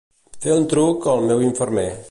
[0.45, 1.89] Fer un truc al meu infermer.